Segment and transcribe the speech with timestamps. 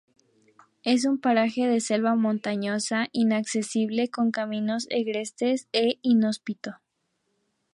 [0.81, 6.71] Es un paraje de selva montañosa, inaccesible, con caminos agrestes e inhóspito.